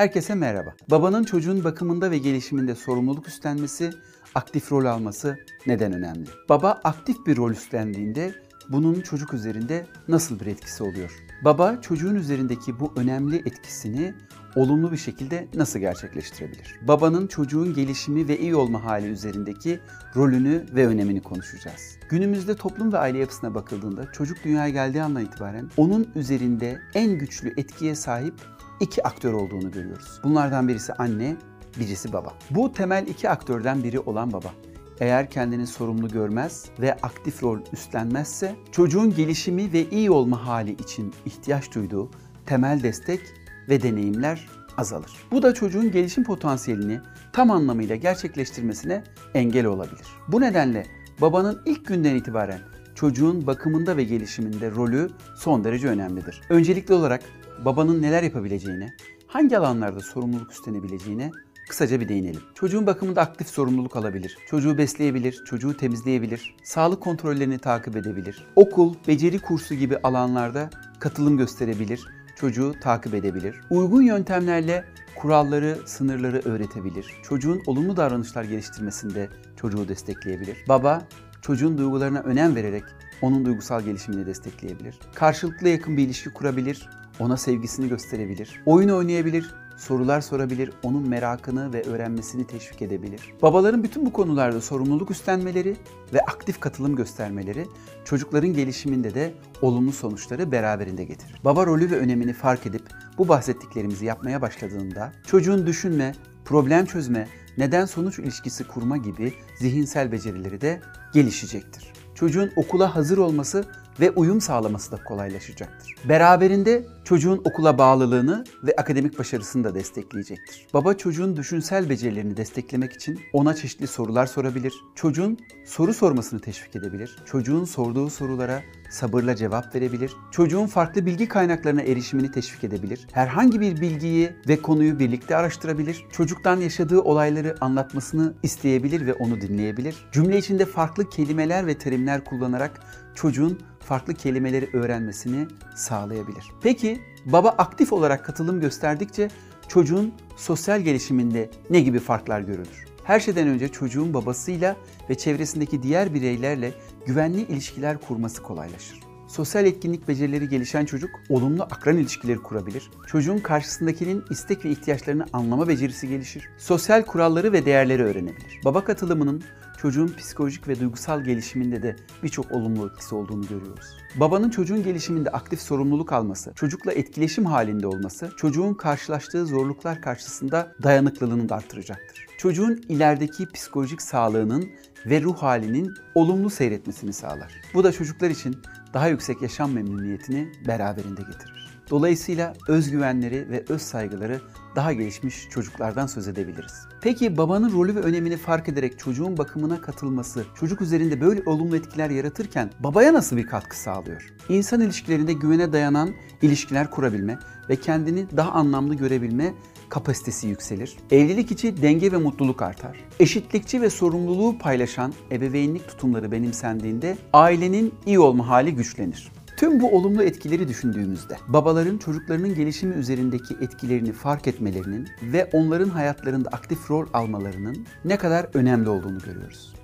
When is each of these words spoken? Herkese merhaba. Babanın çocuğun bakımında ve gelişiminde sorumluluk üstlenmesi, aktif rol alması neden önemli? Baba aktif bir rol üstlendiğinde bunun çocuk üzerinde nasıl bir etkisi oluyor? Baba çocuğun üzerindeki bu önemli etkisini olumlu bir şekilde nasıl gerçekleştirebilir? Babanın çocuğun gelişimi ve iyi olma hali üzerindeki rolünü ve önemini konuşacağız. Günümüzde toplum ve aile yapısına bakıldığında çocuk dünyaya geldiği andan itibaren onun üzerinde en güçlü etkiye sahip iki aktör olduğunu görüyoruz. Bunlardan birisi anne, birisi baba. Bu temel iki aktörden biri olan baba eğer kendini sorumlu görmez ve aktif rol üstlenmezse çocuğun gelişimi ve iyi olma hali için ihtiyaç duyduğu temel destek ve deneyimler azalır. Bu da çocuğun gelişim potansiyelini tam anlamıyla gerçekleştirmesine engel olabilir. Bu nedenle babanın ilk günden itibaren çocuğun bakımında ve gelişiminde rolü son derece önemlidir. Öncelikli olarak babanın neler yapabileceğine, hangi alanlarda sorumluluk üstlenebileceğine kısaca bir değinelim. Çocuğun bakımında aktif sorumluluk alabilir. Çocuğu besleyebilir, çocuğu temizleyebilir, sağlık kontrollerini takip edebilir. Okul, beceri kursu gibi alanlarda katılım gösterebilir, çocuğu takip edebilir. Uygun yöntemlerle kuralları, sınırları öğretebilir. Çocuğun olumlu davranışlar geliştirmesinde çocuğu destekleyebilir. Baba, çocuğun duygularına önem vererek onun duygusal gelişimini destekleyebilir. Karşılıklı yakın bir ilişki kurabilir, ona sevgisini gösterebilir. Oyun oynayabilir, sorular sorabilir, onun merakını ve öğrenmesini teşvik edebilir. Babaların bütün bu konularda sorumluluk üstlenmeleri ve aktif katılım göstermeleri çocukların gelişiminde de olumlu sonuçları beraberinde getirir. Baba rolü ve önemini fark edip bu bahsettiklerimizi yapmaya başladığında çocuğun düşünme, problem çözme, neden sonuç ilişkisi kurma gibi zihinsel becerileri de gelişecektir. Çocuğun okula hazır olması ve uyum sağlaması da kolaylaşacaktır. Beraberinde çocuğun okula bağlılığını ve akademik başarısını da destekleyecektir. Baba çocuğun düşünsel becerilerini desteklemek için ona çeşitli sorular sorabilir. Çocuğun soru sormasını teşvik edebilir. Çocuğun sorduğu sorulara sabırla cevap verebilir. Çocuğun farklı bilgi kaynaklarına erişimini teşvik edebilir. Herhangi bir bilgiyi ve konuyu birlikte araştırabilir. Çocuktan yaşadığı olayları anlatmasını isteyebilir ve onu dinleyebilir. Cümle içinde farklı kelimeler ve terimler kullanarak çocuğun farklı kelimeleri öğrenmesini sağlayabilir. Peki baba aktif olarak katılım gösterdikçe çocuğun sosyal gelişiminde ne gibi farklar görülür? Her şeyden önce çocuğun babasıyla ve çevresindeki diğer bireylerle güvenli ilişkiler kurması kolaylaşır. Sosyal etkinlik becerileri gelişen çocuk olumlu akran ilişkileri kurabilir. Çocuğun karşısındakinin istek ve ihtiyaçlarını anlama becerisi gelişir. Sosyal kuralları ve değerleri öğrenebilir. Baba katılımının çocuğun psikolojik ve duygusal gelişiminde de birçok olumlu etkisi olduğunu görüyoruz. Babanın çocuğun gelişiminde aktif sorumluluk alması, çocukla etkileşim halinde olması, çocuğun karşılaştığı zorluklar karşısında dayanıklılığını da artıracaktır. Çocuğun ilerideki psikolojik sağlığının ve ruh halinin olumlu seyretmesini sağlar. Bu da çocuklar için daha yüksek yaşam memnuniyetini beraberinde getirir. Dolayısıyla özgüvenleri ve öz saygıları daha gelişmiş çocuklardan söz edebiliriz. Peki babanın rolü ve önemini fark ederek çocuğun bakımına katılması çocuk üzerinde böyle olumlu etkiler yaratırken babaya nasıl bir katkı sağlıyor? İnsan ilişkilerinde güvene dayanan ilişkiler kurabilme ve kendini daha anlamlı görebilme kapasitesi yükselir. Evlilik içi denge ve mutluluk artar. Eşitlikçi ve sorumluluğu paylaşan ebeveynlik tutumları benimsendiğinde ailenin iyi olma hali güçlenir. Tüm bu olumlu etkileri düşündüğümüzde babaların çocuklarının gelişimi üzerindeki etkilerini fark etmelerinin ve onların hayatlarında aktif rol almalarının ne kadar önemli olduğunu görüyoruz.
Herkese 0.00 0.34
merhaba. 0.34 0.74
Babanın 0.90 1.24
çocuğun 1.24 1.64
bakımında 1.64 2.10
ve 2.10 2.18
gelişiminde 2.18 2.74
sorumluluk 2.74 3.28
üstlenmesi, 3.28 3.90
aktif 4.34 4.72
rol 4.72 4.84
alması 4.84 5.38
neden 5.66 5.92
önemli? 5.92 6.28
Baba 6.48 6.80
aktif 6.84 7.26
bir 7.26 7.36
rol 7.36 7.50
üstlendiğinde 7.50 8.34
bunun 8.68 9.00
çocuk 9.00 9.34
üzerinde 9.34 9.86
nasıl 10.08 10.40
bir 10.40 10.46
etkisi 10.46 10.82
oluyor? 10.82 11.10
Baba 11.44 11.80
çocuğun 11.80 12.14
üzerindeki 12.14 12.80
bu 12.80 12.92
önemli 12.96 13.36
etkisini 13.36 14.14
olumlu 14.56 14.92
bir 14.92 14.96
şekilde 14.96 15.48
nasıl 15.54 15.78
gerçekleştirebilir? 15.78 16.78
Babanın 16.82 17.26
çocuğun 17.26 17.74
gelişimi 17.74 18.28
ve 18.28 18.38
iyi 18.38 18.54
olma 18.54 18.84
hali 18.84 19.06
üzerindeki 19.06 19.80
rolünü 20.16 20.66
ve 20.74 20.86
önemini 20.86 21.22
konuşacağız. 21.22 21.96
Günümüzde 22.08 22.54
toplum 22.54 22.92
ve 22.92 22.98
aile 22.98 23.18
yapısına 23.18 23.54
bakıldığında 23.54 24.12
çocuk 24.12 24.44
dünyaya 24.44 24.70
geldiği 24.70 25.02
andan 25.02 25.24
itibaren 25.24 25.70
onun 25.76 26.08
üzerinde 26.14 26.78
en 26.94 27.18
güçlü 27.18 27.54
etkiye 27.56 27.94
sahip 27.94 28.34
iki 28.80 29.06
aktör 29.06 29.32
olduğunu 29.32 29.70
görüyoruz. 29.70 30.20
Bunlardan 30.24 30.68
birisi 30.68 30.92
anne, 30.92 31.36
birisi 31.78 32.12
baba. 32.12 32.34
Bu 32.50 32.72
temel 32.72 33.06
iki 33.06 33.30
aktörden 33.30 33.84
biri 33.84 34.00
olan 34.00 34.32
baba 34.32 34.52
eğer 35.00 35.30
kendini 35.30 35.66
sorumlu 35.66 36.08
görmez 36.08 36.64
ve 36.80 36.94
aktif 36.94 37.42
rol 37.42 37.58
üstlenmezse 37.72 38.56
çocuğun 38.72 39.14
gelişimi 39.14 39.72
ve 39.72 39.90
iyi 39.90 40.10
olma 40.10 40.46
hali 40.46 40.72
için 40.72 41.14
ihtiyaç 41.26 41.74
duyduğu 41.74 42.10
temel 42.46 42.82
destek 42.82 43.20
ve 43.68 43.82
deneyimler 43.82 44.46
azalır. 44.76 45.10
Bu 45.30 45.42
da 45.42 45.54
çocuğun 45.54 45.90
gelişim 45.90 46.24
potansiyelini 46.24 47.00
tam 47.32 47.50
anlamıyla 47.50 47.96
gerçekleştirmesine 47.96 49.04
engel 49.34 49.66
olabilir. 49.66 50.06
Bu 50.28 50.40
nedenle 50.40 50.86
babanın 51.20 51.62
ilk 51.66 51.86
günden 51.86 52.14
itibaren 52.14 52.60
çocuğun 52.94 53.46
bakımında 53.46 53.96
ve 53.96 54.04
gelişiminde 54.04 54.70
rolü 54.70 55.10
son 55.36 55.64
derece 55.64 55.88
önemlidir. 55.88 56.40
Öncelikli 56.48 56.94
olarak 56.94 57.22
babanın 57.64 58.02
neler 58.02 58.22
yapabileceğine, 58.22 58.94
hangi 59.26 59.58
alanlarda 59.58 60.00
sorumluluk 60.00 60.52
üstlenebileceğine 60.52 61.30
kısaca 61.68 62.00
bir 62.00 62.08
değinelim. 62.08 62.40
Çocuğun 62.54 62.86
bakımında 62.86 63.20
aktif 63.20 63.48
sorumluluk 63.48 63.96
alabilir. 63.96 64.38
Çocuğu 64.46 64.78
besleyebilir, 64.78 65.42
çocuğu 65.44 65.76
temizleyebilir, 65.76 66.56
sağlık 66.62 67.00
kontrollerini 67.00 67.58
takip 67.58 67.96
edebilir. 67.96 68.46
Okul, 68.56 68.94
beceri 69.08 69.38
kursu 69.38 69.74
gibi 69.74 69.96
alanlarda 69.96 70.70
katılım 71.00 71.36
gösterebilir, 71.38 72.00
çocuğu 72.40 72.74
takip 72.80 73.14
edebilir. 73.14 73.60
Uygun 73.70 74.02
yöntemlerle 74.02 74.84
kuralları, 75.16 75.78
sınırları 75.86 76.40
öğretebilir. 76.44 77.06
Çocuğun 77.22 77.62
olumlu 77.66 77.96
davranışlar 77.96 78.44
geliştirmesinde 78.44 79.28
çocuğu 79.56 79.88
destekleyebilir. 79.88 80.56
Baba, 80.68 81.02
çocuğun 81.42 81.78
duygularına 81.78 82.20
önem 82.20 82.56
vererek 82.56 82.84
onun 83.22 83.44
duygusal 83.44 83.82
gelişimini 83.82 84.26
destekleyebilir. 84.26 84.98
Karşılıklı 85.14 85.68
yakın 85.68 85.96
bir 85.96 86.02
ilişki 86.02 86.30
kurabilir, 86.30 86.88
ona 87.18 87.36
sevgisini 87.36 87.88
gösterebilir. 87.88 88.60
Oyun 88.66 88.88
oynayabilir, 88.88 89.54
sorular 89.80 90.20
sorabilir, 90.20 90.72
onun 90.82 91.08
merakını 91.08 91.72
ve 91.72 91.82
öğrenmesini 91.82 92.46
teşvik 92.46 92.82
edebilir. 92.82 93.20
Babaların 93.42 93.82
bütün 93.82 94.06
bu 94.06 94.12
konularda 94.12 94.60
sorumluluk 94.60 95.10
üstlenmeleri 95.10 95.76
ve 96.14 96.20
aktif 96.20 96.60
katılım 96.60 96.96
göstermeleri 96.96 97.66
çocukların 98.04 98.52
gelişiminde 98.52 99.14
de 99.14 99.34
olumlu 99.62 99.92
sonuçları 99.92 100.52
beraberinde 100.52 101.04
getirir. 101.04 101.40
Baba 101.44 101.66
rolü 101.66 101.90
ve 101.90 101.96
önemini 101.96 102.32
fark 102.32 102.66
edip 102.66 102.82
bu 103.18 103.28
bahsettiklerimizi 103.28 104.04
yapmaya 104.04 104.42
başladığında 104.42 105.12
çocuğun 105.26 105.66
düşünme, 105.66 106.14
problem 106.44 106.86
çözme, 106.86 107.28
neden 107.58 107.86
sonuç 107.86 108.18
ilişkisi 108.18 108.64
kurma 108.64 108.96
gibi 108.96 109.32
zihinsel 109.58 110.12
becerileri 110.12 110.60
de 110.60 110.80
gelişecektir. 111.12 111.92
Çocuğun 112.14 112.50
okula 112.56 112.94
hazır 112.94 113.18
olması 113.18 113.64
ve 114.00 114.10
uyum 114.10 114.40
sağlaması 114.40 114.92
da 114.92 115.04
kolaylaşacaktır. 115.04 115.94
Beraberinde 116.08 116.86
çocuğun 117.10 117.40
okula 117.44 117.78
bağlılığını 117.78 118.44
ve 118.62 118.74
akademik 118.76 119.18
başarısını 119.18 119.64
da 119.64 119.74
destekleyecektir. 119.74 120.66
Baba 120.74 120.94
çocuğun 120.94 121.36
düşünsel 121.36 121.90
becerilerini 121.90 122.36
desteklemek 122.36 122.92
için 122.92 123.20
ona 123.32 123.54
çeşitli 123.54 123.86
sorular 123.86 124.26
sorabilir. 124.26 124.74
Çocuğun 124.94 125.38
soru 125.64 125.94
sormasını 125.94 126.40
teşvik 126.40 126.76
edebilir. 126.76 127.16
Çocuğun 127.26 127.64
sorduğu 127.64 128.10
sorulara 128.10 128.62
sabırla 128.90 129.36
cevap 129.36 129.74
verebilir. 129.74 130.12
Çocuğun 130.30 130.66
farklı 130.66 131.06
bilgi 131.06 131.28
kaynaklarına 131.28 131.82
erişimini 131.82 132.30
teşvik 132.30 132.64
edebilir. 132.64 133.06
Herhangi 133.12 133.60
bir 133.60 133.80
bilgiyi 133.80 134.32
ve 134.48 134.62
konuyu 134.62 134.98
birlikte 134.98 135.36
araştırabilir. 135.36 136.04
Çocuktan 136.12 136.56
yaşadığı 136.56 137.00
olayları 137.00 137.56
anlatmasını 137.60 138.34
isteyebilir 138.42 139.06
ve 139.06 139.14
onu 139.14 139.40
dinleyebilir. 139.40 140.08
Cümle 140.12 140.38
içinde 140.38 140.66
farklı 140.66 141.08
kelimeler 141.08 141.66
ve 141.66 141.78
terimler 141.78 142.24
kullanarak 142.24 142.80
çocuğun 143.14 143.58
farklı 143.80 144.14
kelimeleri 144.14 144.70
öğrenmesini 144.72 145.46
sağlayabilir. 145.74 146.44
Peki 146.62 146.99
baba 147.26 147.48
aktif 147.48 147.92
olarak 147.92 148.24
katılım 148.24 148.60
gösterdikçe 148.60 149.28
çocuğun 149.68 150.14
sosyal 150.36 150.80
gelişiminde 150.80 151.50
ne 151.70 151.80
gibi 151.80 151.98
farklar 151.98 152.40
görülür? 152.40 152.86
Her 153.04 153.20
şeyden 153.20 153.48
önce 153.48 153.68
çocuğun 153.68 154.14
babasıyla 154.14 154.76
ve 155.10 155.14
çevresindeki 155.14 155.82
diğer 155.82 156.14
bireylerle 156.14 156.72
güvenli 157.06 157.40
ilişkiler 157.40 158.00
kurması 158.00 158.42
kolaylaşır. 158.42 159.09
Sosyal 159.30 159.66
etkinlik 159.66 160.08
becerileri 160.08 160.48
gelişen 160.48 160.84
çocuk 160.84 161.10
olumlu 161.28 161.62
akran 161.62 161.96
ilişkileri 161.96 162.38
kurabilir. 162.38 162.90
Çocuğun 163.06 163.38
karşısındakinin 163.38 164.24
istek 164.30 164.64
ve 164.64 164.70
ihtiyaçlarını 164.70 165.26
anlama 165.32 165.68
becerisi 165.68 166.08
gelişir. 166.08 166.48
Sosyal 166.58 167.02
kuralları 167.02 167.52
ve 167.52 167.64
değerleri 167.64 168.02
öğrenebilir. 168.02 168.60
Baba 168.64 168.84
katılımının 168.84 169.42
çocuğun 169.78 170.14
psikolojik 170.18 170.68
ve 170.68 170.80
duygusal 170.80 171.24
gelişiminde 171.24 171.82
de 171.82 171.96
birçok 172.22 172.52
olumlu 172.52 172.86
etkisi 172.86 173.14
olduğunu 173.14 173.46
görüyoruz. 173.46 173.86
Babanın 174.16 174.50
çocuğun 174.50 174.82
gelişiminde 174.82 175.30
aktif 175.30 175.60
sorumluluk 175.60 176.12
alması, 176.12 176.52
çocukla 176.54 176.92
etkileşim 176.92 177.46
halinde 177.46 177.86
olması, 177.86 178.30
çocuğun 178.36 178.74
karşılaştığı 178.74 179.46
zorluklar 179.46 180.02
karşısında 180.02 180.72
dayanıklılığını 180.82 181.48
da 181.48 181.56
artıracaktır. 181.56 182.26
Çocuğun 182.38 182.82
ilerideki 182.88 183.46
psikolojik 183.46 184.02
sağlığının 184.02 184.70
ve 185.06 185.22
ruh 185.22 185.36
halinin 185.36 185.94
olumlu 186.14 186.50
seyretmesini 186.50 187.12
sağlar. 187.12 187.52
Bu 187.74 187.84
da 187.84 187.92
çocuklar 187.92 188.30
için 188.30 188.56
daha 188.94 189.08
yüksek 189.08 189.42
yaşam 189.42 189.72
memnuniyetini 189.72 190.52
beraberinde 190.68 191.20
getirir. 191.22 191.60
Dolayısıyla 191.90 192.54
özgüvenleri 192.68 193.50
ve 193.50 193.64
öz 193.68 193.82
saygıları 193.82 194.40
daha 194.76 194.92
gelişmiş 194.92 195.48
çocuklardan 195.50 196.06
söz 196.06 196.28
edebiliriz. 196.28 196.86
Peki 197.00 197.36
babanın 197.36 197.72
rolü 197.72 197.94
ve 197.94 198.00
önemini 198.00 198.36
fark 198.36 198.68
ederek 198.68 198.98
çocuğun 198.98 199.38
bakımına 199.38 199.80
katılması 199.80 200.44
çocuk 200.54 200.80
üzerinde 200.80 201.20
böyle 201.20 201.42
olumlu 201.46 201.76
etkiler 201.76 202.10
yaratırken 202.10 202.70
babaya 202.80 203.14
nasıl 203.14 203.36
bir 203.36 203.46
katkı 203.46 203.78
sağlıyor? 203.78 204.32
İnsan 204.48 204.80
ilişkilerinde 204.80 205.32
güvene 205.32 205.72
dayanan 205.72 206.10
ilişkiler 206.42 206.90
kurabilme 206.90 207.38
ve 207.68 207.76
kendini 207.76 208.26
daha 208.36 208.52
anlamlı 208.52 208.94
görebilme 208.94 209.54
kapasitesi 209.90 210.46
yükselir. 210.48 210.96
Evlilik 211.10 211.50
içi 211.50 211.82
denge 211.82 212.12
ve 212.12 212.16
mutluluk 212.16 212.62
artar. 212.62 212.96
Eşitlikçi 213.20 213.82
ve 213.82 213.90
sorumluluğu 213.90 214.58
paylaşan 214.58 215.14
ebeveynlik 215.32 215.88
tutumları 215.88 216.32
benimsendiğinde 216.32 217.16
ailenin 217.32 217.94
iyi 218.06 218.18
olma 218.18 218.48
hali 218.48 218.74
güçlenir. 218.74 219.30
Tüm 219.56 219.80
bu 219.80 219.96
olumlu 219.96 220.22
etkileri 220.22 220.68
düşündüğümüzde 220.68 221.36
babaların 221.48 221.98
çocuklarının 221.98 222.54
gelişimi 222.54 222.94
üzerindeki 222.94 223.54
etkilerini 223.60 224.12
fark 224.12 224.46
etmelerinin 224.46 225.08
ve 225.22 225.50
onların 225.52 225.88
hayatlarında 225.88 226.48
aktif 226.48 226.90
rol 226.90 227.06
almalarının 227.12 227.86
ne 228.04 228.16
kadar 228.16 228.46
önemli 228.54 228.88
olduğunu 228.88 229.18
görüyoruz. 229.18 229.74